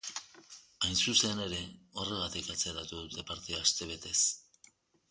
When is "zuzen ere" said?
1.01-1.59